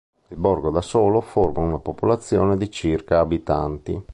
Il 0.29 0.35
borgo 0.37 0.71
da 0.71 0.81
solo 0.81 1.21
forma 1.21 1.59
una 1.59 1.77
popolazione 1.77 2.57
di 2.57 2.71
circa 2.71 3.19
abitanti. 3.19 4.03